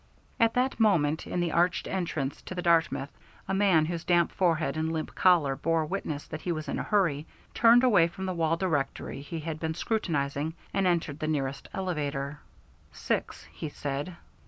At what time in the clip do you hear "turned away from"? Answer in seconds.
7.53-8.25